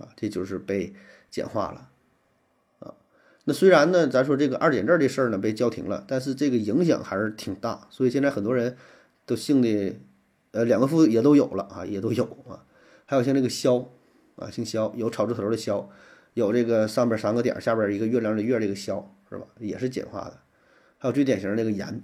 [0.03, 0.93] 啊，这就是被
[1.31, 1.89] 简化了，
[2.81, 2.95] 啊，
[3.45, 8.77] 那虽然呢，咱说这个二简字的事儿呢被叫停了，但是这个影响还是挺大，所以现在很多人
[9.25, 9.97] 都姓的，
[10.51, 12.67] 呃，两个傅也都有了啊，也都有啊，
[13.07, 13.89] 还有像这个萧，
[14.37, 15.89] 啊，姓萧，有草字头的萧。
[16.35, 19.47] 有这个上边三个点，下边一个月亮的月，这个萧是吧？
[19.59, 20.39] 也是简化的。
[20.99, 22.03] 还有最典型的那个严，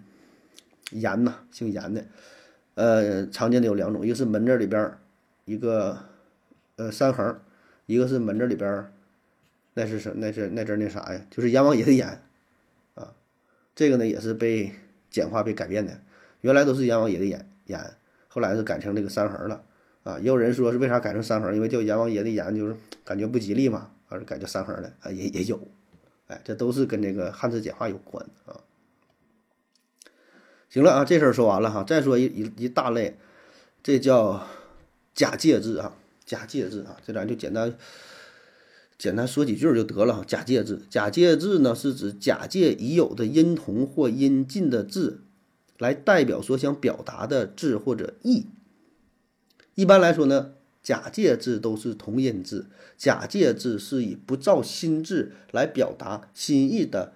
[0.91, 2.05] 严呐，姓严的，
[2.75, 4.93] 呃，常见的有两种，一个是门字里边
[5.45, 5.99] 一个
[6.77, 7.41] 呃三横，
[7.87, 8.93] 一个是门字里边
[9.75, 11.21] 那是什那是那字那啥呀？
[11.31, 12.23] 就是阎王爷的阎
[12.95, 13.13] 啊。
[13.75, 14.73] 这个呢也是被
[15.11, 16.01] 简化被改变的，
[16.41, 17.81] 原来都是阎王爷的阎阎，
[18.29, 19.65] 后来是改成这个三横了
[20.05, 20.19] 啊。
[20.19, 21.55] 也有人说是为啥改成三横？
[21.55, 23.91] 因为叫阎王爷的阎就是感觉不吉利嘛。
[24.14, 25.61] 而改叫三横的啊，也也有，
[26.29, 28.61] 哎，这都是跟这个汉字简化有关啊。
[30.70, 33.16] 行了啊，这事儿说完了哈，再说一一一大类，
[33.83, 34.46] 这叫
[35.14, 37.77] 假借字啊，假借字啊，这咱就简单
[38.96, 40.24] 简单说几句就得了。
[40.24, 45.22] 假借字，假借字呢是指假借已有的音同或音近的字，
[45.79, 48.46] 来代表所想表达的字或者意。
[49.74, 50.53] 一般来说呢。
[50.85, 52.66] 假借字都是同音字，
[52.99, 57.14] 假借字是以不造新字来表达心意的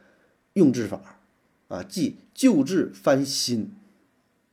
[0.54, 1.20] 用字法，
[1.68, 3.70] 啊，即旧字翻新，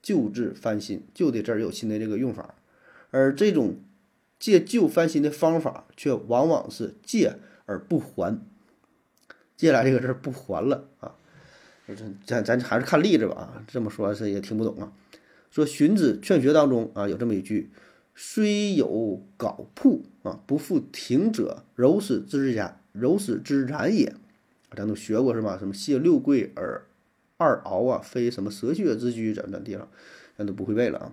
[0.02, 2.56] 旧字翻新，旧的字儿有新的这个用法，
[3.12, 3.78] 而这种
[4.38, 8.42] 借旧翻新的方法却往往是借而不还，
[9.56, 11.16] 借来这个字不还了啊，
[12.26, 14.92] 咱咱还是看例子吧啊，这么说是也听不懂啊，
[15.50, 17.72] 说荀子劝学当中啊有这么一句。
[18.16, 24.16] 虽有槁铺啊，不复庭者，柔使之然，柔使之然也。
[24.76, 25.58] 咱都学过是吧？
[25.58, 26.86] 什么谢六贵而
[27.38, 29.88] 二敖啊，非什么蛇穴之居，怎么怎地方，
[30.38, 31.12] 咱都不会背了啊。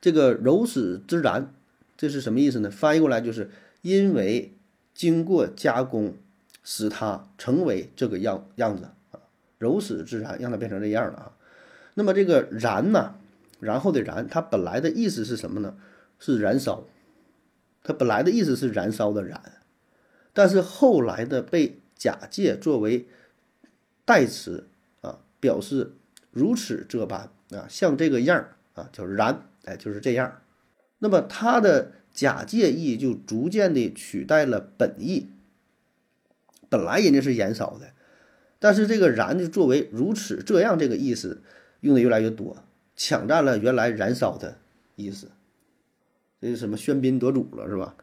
[0.00, 1.52] 这个柔使之然，
[1.96, 2.70] 这是什么意思呢？
[2.70, 3.50] 翻译过来就是
[3.82, 4.54] 因为
[4.94, 6.14] 经过加工，
[6.62, 9.20] 使它成为这个样样子啊。
[9.58, 11.32] 柔使之然，让它变成这样了啊。
[11.94, 13.14] 那么这个然呢？
[13.60, 15.76] 然后的燃，它本来的意思是什么呢？
[16.18, 16.86] 是燃烧，
[17.82, 19.40] 它本来的意思是燃烧的燃，
[20.32, 23.08] 但是后来的被假借作为
[24.04, 24.68] 代词
[25.00, 25.92] 啊，表示
[26.30, 30.40] 如此这般啊，像这个样儿啊，叫燃，哎，就是这样。
[30.98, 35.30] 那么它的假借意就逐渐的取代了本意，
[36.68, 37.92] 本来人家是燃烧的，
[38.58, 41.42] 但是这个燃就作为如此这样这个意思
[41.80, 42.64] 用的越来越多。
[42.98, 44.58] 抢占了原来燃烧的
[44.96, 45.28] 意思，
[46.40, 47.94] 这是什么喧宾夺主了是吧？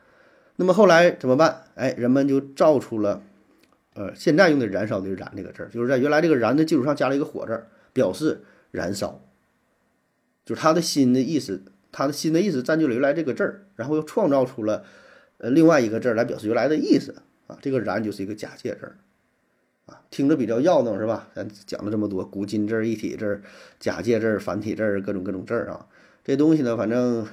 [0.56, 1.66] 那么后来怎么办？
[1.76, 3.22] 哎，人们就造出了，
[3.94, 9.22] 呃，现在用的“燃烧”的“燃”这个字儿，就是在原来这个“燃”的基础上加了一个“火”字，表示燃烧，
[10.46, 14.86] 就是它的新的意思，它的新的意思占据了原来这个字儿，然后又创造出了
[15.40, 18.96] 呃另外一个字儿来表示原来的意思啊，这个“燃”就是一个假借字儿。
[19.86, 21.30] 啊，听着比较绕闹是吧？
[21.36, 23.42] 咱讲了这么多古今字儿、一体字儿、
[23.80, 25.86] 假借字儿、繁体字儿，各种各种字儿啊。
[26.24, 27.28] 这东西呢，反正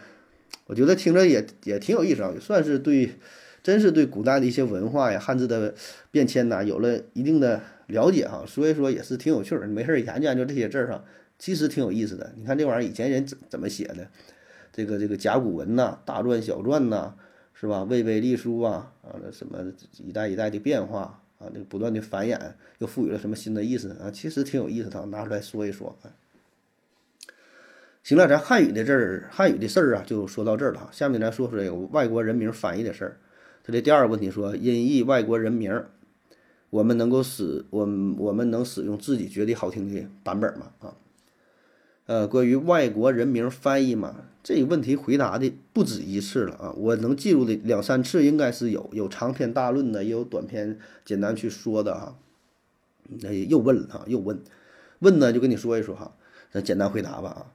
[0.67, 3.15] 我觉得听着也也挺有意思啊，也算是对，
[3.62, 5.75] 真是对古代的一些文化呀、汉字的
[6.11, 8.45] 变迁呐，有了一定的了解哈。
[8.47, 11.05] 所以说也是挺有趣儿，没事儿研究研究这些字儿哈，
[11.38, 12.33] 其实挺有意思的。
[12.37, 14.09] 你看这玩意儿以前人怎怎么写的？
[14.75, 17.15] 这个这个甲骨文呐、大篆、小篆呐，
[17.55, 17.85] 是吧？
[17.85, 19.59] 魏碑隶书啊啊，那什么
[20.05, 21.22] 一代一代的变化。
[21.43, 22.39] 啊，那个不断的繁衍，
[22.79, 24.11] 又赋予了什么新的意思啊？
[24.11, 25.99] 其实挺有意思的，拿出来说一说。
[28.05, 30.89] 行了，咱汉语的字儿，汉语的事儿啊，就说到这儿了。
[30.93, 33.17] 下面咱说说有外国人名翻译的事儿。
[33.65, 35.85] 他的第二个问题说，音译外国人名，
[36.71, 40.73] 我们能够使我们我们能使用自己觉得好听的版本吗？
[40.81, 40.95] 啊，
[42.07, 52.19] 呃，关于外国人名翻译嘛，这个问题回答的不止一次了啊，我能记住的两三次应该是有，有长篇大论的，也有短篇简单去说的哈。
[53.21, 54.41] 那又问了啊，又问，
[54.99, 56.17] 问呢就跟你说一说哈，
[56.53, 57.47] 那简单回答吧啊。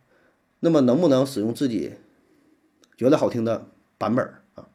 [0.62, 1.94] 那么能不能使用自己
[2.96, 4.70] 觉得好听的版本啊？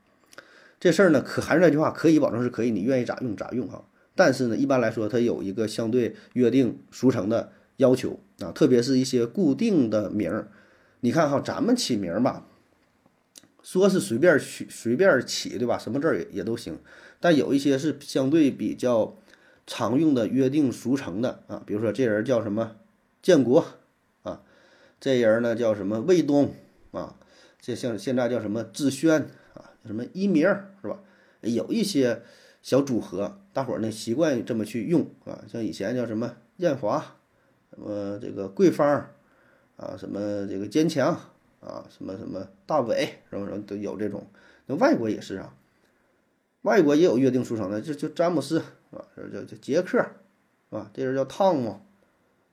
[0.78, 3.84] 这事儿呢，可还是那句话，可以保证是可以，你愿意咋用咋用哈。
[4.14, 10.48] 但是呢，一般来说，它有一个相对约定俗成的要求啊，特别是一些固定的名儿。
[11.00, 12.46] 你看哈，咱们起名儿吧，
[13.62, 15.76] 说是随便取随便起，对吧？
[15.76, 16.78] 什么字儿也也都行。
[17.20, 19.16] 但有一些是相对比较
[19.66, 22.76] 常用的、约定俗成的啊，比如说这人叫什么
[23.20, 23.64] 建国
[24.22, 24.42] 啊，
[25.00, 26.54] 这人呢叫什么卫东
[26.92, 27.16] 啊，
[27.60, 30.42] 这像现在叫什么志轩啊，什么一鸣
[30.80, 31.00] 是吧？
[31.40, 32.22] 有一些。
[32.64, 37.16] 小组合，大伙儿呢习惯这么去用啊，像以前叫什么艳华，
[37.74, 39.08] 什么这个桂芳，
[39.76, 41.12] 啊，什么这个坚强
[41.60, 44.26] 啊，什么什么大伟，什么什么都有这种。
[44.66, 45.54] 那外国也是啊，
[46.62, 48.58] 外国也有约定俗成的，就就詹姆斯
[48.90, 49.98] 啊，这叫叫杰克，
[50.70, 51.80] 啊，这人叫汤姆，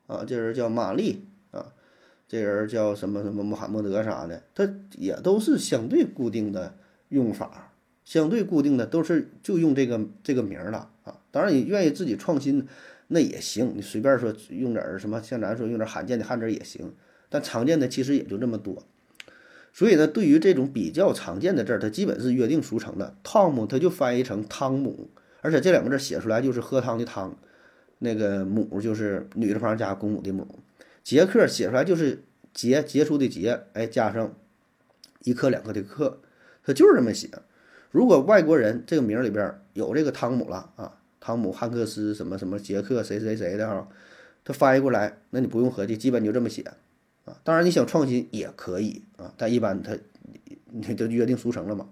[0.07, 1.73] 啊，这人叫玛丽啊，
[2.27, 6.75] 这人叫什么什么穆罕默德啥的，他也都是相对固定的
[7.09, 7.65] 用法。
[8.05, 12.67] 相对固定的都是就用这个这个名了啊，当然你愿意自己创新
[13.11, 16.93] 那也行，你随便说用点什么，像咱说用点罕见的汉字也行，
[17.27, 18.83] 但常见的其实也就这么多。
[19.73, 23.15] 所以呢，对于这种比较常见的字儿，它基本是约定俗成的。
[23.23, 25.09] 汤姆它就翻译成汤姆，
[25.41, 27.35] 而且这两个字写出来就是喝汤的汤，
[27.99, 30.59] 那个母就是女字旁加公母的母。
[31.03, 34.35] 杰克写出来就是杰杰出的杰，哎，加上
[35.23, 36.19] 一克两克的克，
[36.63, 37.29] 它就是这么写。
[37.89, 43.87] 如果外国人这个名里边有这个汤姆了啊，汤姆汉克斯什么什么杰克谁谁谁的哈，
[44.45, 46.61] 他翻译过来，那你不用合计，基本就这么写
[47.25, 47.37] 啊。
[47.43, 49.97] 当然你想创新也可以啊，但一般他
[50.71, 51.89] 你就约定俗成了嘛。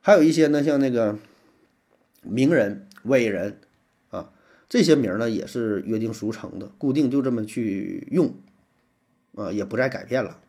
[0.00, 1.18] 还有一些呢，像那个
[2.22, 3.58] 名人、伟人
[4.10, 4.32] 啊，
[4.68, 8.34] 这些名呢也是约定俗成的，固定就这么去用
[9.34, 10.40] 啊，也不再改变了。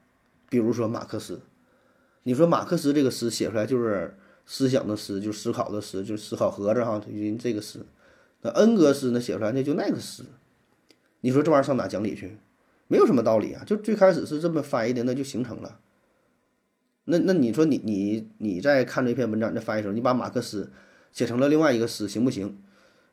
[0.50, 1.42] 比如说马克思，
[2.24, 4.16] 你说马克思这个诗写出来就是。
[4.46, 7.86] 思想的思就思考的思，就思考盒子哈，就这个思。
[8.42, 10.26] 那恩格斯呢写出来那就那个思。
[11.22, 12.38] 你说这玩意儿上哪讲理去？
[12.88, 13.64] 没有什么道理啊！
[13.66, 15.80] 就最开始是这么翻译的，那就形成了。
[17.06, 20.72] 那那你说你你你在看这篇文章，你翻译时候，你把马克思
[21.12, 22.58] 写成了另外一个诗，行不行？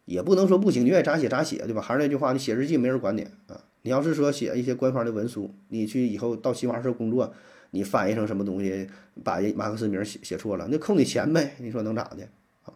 [0.07, 1.81] 也不能说不行，你愿意咋写咋写，对吧？
[1.81, 3.63] 还是那句话，你写日记没人管你啊。
[3.83, 7.33] 你要是说写一些官方的文书，你去以后到新华社工作。
[7.71, 8.89] 你翻译成什么东西，
[9.23, 11.55] 把马克思名写写错了，那扣你钱呗？
[11.59, 12.29] 你说能咋的
[12.65, 12.75] 啊？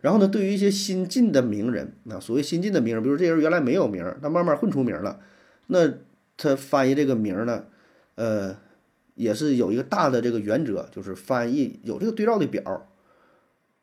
[0.00, 5.20] 然后呢，对于一些新进的名人，啊，所谓新进的名人，比如这人原来没有名，他慢慢混出名了，
[5.68, 5.94] 那
[6.36, 7.64] 他翻译这个名呢，
[8.14, 8.56] 呃，
[9.14, 12.88] 也是有一个大的这个原则，就是翻译有这个对照的表，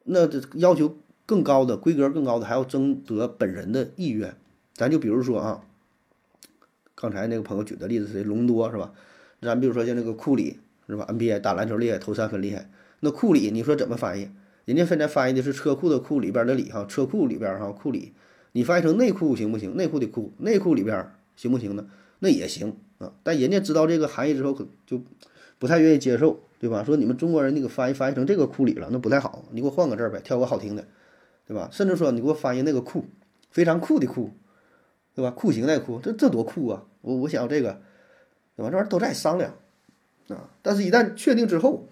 [0.04, 4.38] 那这要求更高的、规格更高的，还要征得本人的意愿。
[4.74, 5.64] 咱就比如说啊，
[6.94, 8.94] 刚才那个朋友举的例子是隆多，是吧？
[9.46, 12.70] 咱比如说像那个库里是吧？NBA 打篮球厉害，投三分厉害。
[13.00, 14.30] 那库里你说怎么翻译？
[14.66, 18.14] 人家现在翻译的是车库的库里边的里哈，车库里边哈库里，
[18.54, 19.78] 你翻译成内裤行不行？
[19.78, 21.86] 内裤的裤，内裤里边行不行呢？
[22.20, 23.14] 那也行啊。
[23.22, 25.02] 但人家知道这个含义之后，可就
[25.60, 26.84] 不太愿意接受，对吧？
[26.84, 29.46] 说你们中国人那个翻译翻译成这个库里了，那不太好。
[29.52, 30.88] 你给我换个字呗，挑个好听的，
[31.48, 31.70] 对吧？
[31.72, 33.06] 甚至说你给我翻译那个酷，
[33.52, 34.32] 非常酷的酷，
[35.14, 35.30] 对吧？
[35.30, 36.86] 酷刑那酷，这这多酷啊！
[37.02, 37.82] 我我想要这个。
[38.56, 38.70] 对吧？
[38.70, 39.54] 这玩意儿都在商量
[40.30, 41.88] 啊，但是一旦确定之后，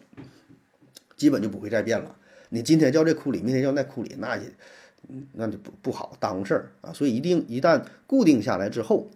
[1.16, 2.16] 基本就不会再变了。
[2.50, 4.44] 你今天叫这库里，明天叫那库里，那也
[5.34, 6.94] 那就不不好耽误事儿啊。
[6.94, 9.10] 所以一定一旦固定下来之后，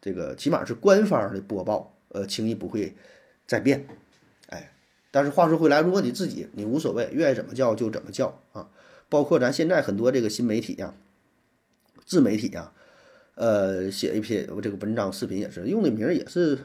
[0.00, 2.94] 这个起码是官方的播报，呃，轻易不会
[3.46, 3.86] 再变。
[4.48, 4.72] 哎，
[5.10, 8.68] 但是话说回来，如果你自己你无所谓，愿意怎么叫就怎么叫啊。
[9.08, 10.94] 包括咱现在很多这个新媒体呀、
[12.06, 12.72] 自媒体呀，
[13.34, 16.58] 呃，写一篇这个文章、视频也是用的名儿也是。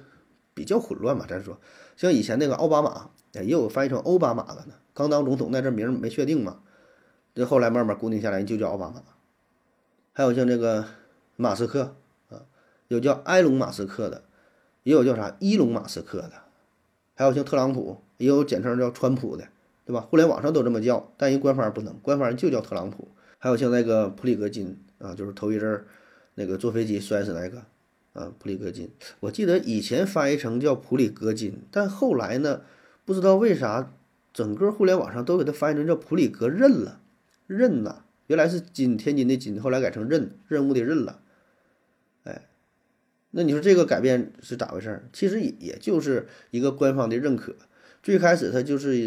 [0.53, 1.59] 比较混乱嘛，咱说，
[1.95, 4.73] 像以前那个奥巴马，也有翻译成欧巴马的呢。
[4.93, 6.59] 刚当总统那阵名没确定嘛，
[7.33, 9.01] 这后来慢慢固定下来就叫奥巴马。
[10.11, 10.85] 还有像这个
[11.35, 11.95] 马斯克
[12.29, 12.45] 啊，
[12.87, 14.23] 有叫埃隆马斯克的，
[14.83, 16.33] 也有叫啥伊隆马斯克的，
[17.15, 19.47] 还有像特朗普，也有简称叫川普的，
[19.85, 20.01] 对吧？
[20.01, 23.07] 互联网上都这么叫，但人官方不能，官方就叫特朗普。
[23.39, 25.87] 还有像那个普里格金啊，就是头一阵儿
[26.35, 27.63] 那个坐飞机摔死那个。
[28.13, 28.89] 啊，普里戈金，
[29.19, 32.61] 我记得以前翻译成叫普里戈金，但后来呢，
[33.05, 33.91] 不知道为啥，
[34.33, 37.01] 整个互联网上都给它翻译成叫普里戈任了，
[37.47, 41.21] 任呐，原来是金天津的金，后来改成任任务的任了，
[42.23, 42.43] 哎，
[43.31, 45.09] 那你说这个改变是咋回事儿？
[45.11, 47.55] 其实也也就是一个官方的认可。
[48.03, 49.05] 最开始他就是一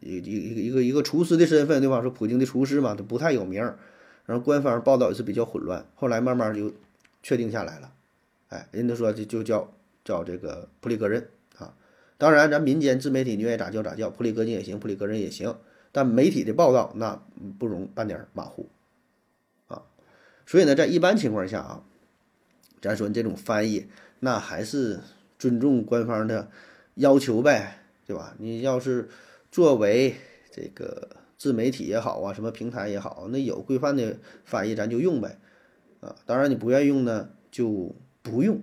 [0.00, 2.02] 一一个一个一个厨师的身份，对吧？
[2.02, 3.78] 说普京的厨师嘛，他不太有名儿，
[4.26, 5.86] 然后官方报道也是比较混乱。
[5.94, 6.72] 后来慢慢就
[7.22, 7.92] 确定下来了，
[8.48, 9.72] 哎，人家说就就叫
[10.04, 11.28] 叫这个普里戈任
[11.58, 11.74] 啊。
[12.18, 15.56] 当然，咱民间自媒体你愿意咋叫咋叫，普里戈金也行，普里戈任也行。
[15.92, 17.22] 但媒体的报道那
[17.58, 18.68] 不容半点马虎
[19.68, 19.82] 啊。
[20.46, 21.84] 所以呢，在一般情况下啊，
[22.80, 23.86] 咱说这种翻译，
[24.20, 25.00] 那还是
[25.38, 26.50] 尊重官方的
[26.94, 27.82] 要求呗。
[28.08, 28.36] 对吧？
[28.38, 29.08] 你要是
[29.50, 30.14] 作为
[30.52, 35.40] 这个自媒体也好啊，什么平台也好，那有规范的翻译咱就用呗，
[35.98, 38.60] 啊，当然你不愿意用呢就不用，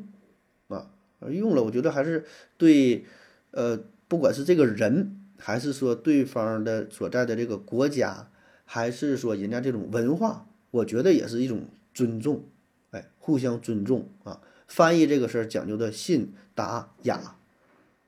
[0.68, 0.90] 啊，
[1.30, 2.26] 用了我觉得还是
[2.58, 3.06] 对，
[3.52, 8.28] 呃，不管是这个人，还是说对方的所在的这个国家，
[8.66, 11.62] 还是说人家这种文化，我觉得也是一种
[11.94, 12.44] 尊重，
[12.92, 14.42] 哎，互相尊重啊。
[14.68, 17.36] 翻译这个事儿讲究的信达雅。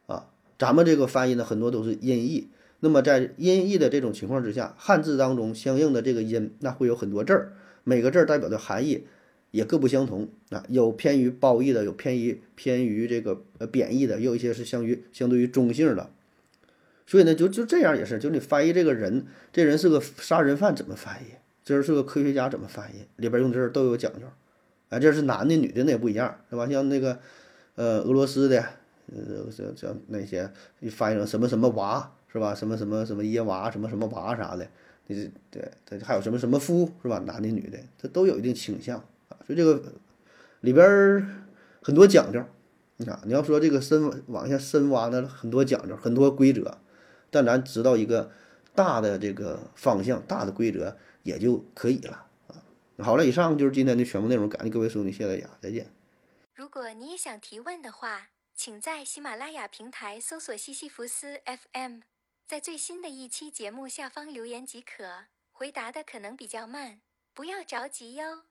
[0.08, 0.28] 啊
[0.58, 2.50] 咱们这个翻译呢，很多都是音译。
[2.82, 7.54] 那么在音译的这种情况之下，汉字当中相应的这个音，那会有很多字儿，
[7.84, 9.06] 每个字儿代表的含义
[9.56, 10.64] 也各不相同啊。
[10.70, 16.10] 有偏于褒义的，有偏于偏于这个呃贬义的，也有一些是相于相对于中性的。
[17.08, 21.36] 所以呢，就就这样也是，就你翻译这个人，这人是个杀人犯怎么翻译？
[21.64, 23.06] 这人是个科学家怎么翻译？
[23.16, 24.28] 里边用的字都有讲究。
[24.90, 26.68] 哎，这是男的女的那也不一样，是吧？
[26.68, 27.20] 像那个
[27.76, 28.64] 呃俄罗斯的。
[29.08, 32.56] 呃，像像那些你翻译成什么什么娃是吧？
[32.56, 34.68] 什么什么什么耶娃，什么什么娃啥的，
[35.06, 37.20] 你对对，还有什么什么夫是吧？
[37.20, 39.38] 男的女的，它都有一定倾向啊。
[39.46, 39.94] 所以这个
[40.62, 40.86] 里边
[41.82, 42.44] 很多讲究，
[42.98, 46.78] 你看，你要说这个深往下深挖呢，很多讲究，很多规则，
[47.30, 48.32] 但咱知道一个
[48.74, 52.64] 大的这个方向，大的规则也就可以了啊。
[53.00, 55.92] 好了，以上就是今天的全部内容，感谢各位收听，谢谢大家，再见。
[56.54, 58.30] 如果你也想提问的话。
[58.58, 62.00] 请在喜马拉雅平台搜索西西弗斯 FM，
[62.48, 65.26] 在最新的一期节目下方留言即可。
[65.52, 67.02] 回答的可能比较慢，
[67.34, 68.44] 不要着急哟。